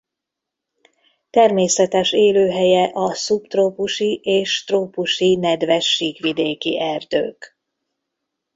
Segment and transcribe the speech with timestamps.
[1.29, 7.57] Természetes élőhelye a szubtrópusi és trópusi nedves síkvidéki erdők.